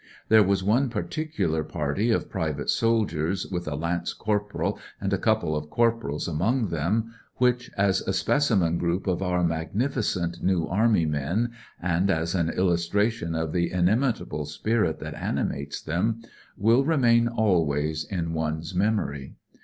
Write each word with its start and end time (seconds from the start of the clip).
There 0.29 0.41
was 0.41 0.63
one 0.63 0.89
particular 0.89 1.63
party 1.63 2.09
of 2.09 2.27
private 2.27 2.71
soldiers, 2.71 3.45
with 3.45 3.67
a 3.67 3.75
lance 3.75 4.15
corporal 4.15 4.79
and 4.99 5.13
a 5.13 5.17
couple 5.19 5.55
of 5.55 5.69
corporals 5.69 6.27
among 6.27 6.69
them, 6.69 7.13
which, 7.35 7.69
as 7.77 8.01
a 8.01 8.11
specimen 8.11 8.79
group 8.79 9.05
of 9.05 9.21
our 9.21 9.43
magnificent 9.43 10.41
New 10.41 10.65
Army 10.65 11.05
men 11.05 11.51
and 11.79 12.09
as 12.09 12.33
an 12.33 12.49
illustration 12.49 13.35
of 13.35 13.51
the 13.51 13.71
inimitable 13.71 14.45
spirit 14.47 14.97
that 15.01 15.13
animates 15.13 15.79
them, 15.79 16.23
will 16.57 16.83
remain 16.83 17.27
always 17.27 18.03
in 18.03 18.33
one's 18.33 18.73
memory. 18.73 19.35